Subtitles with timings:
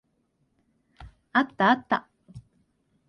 [1.31, 2.09] あったあった。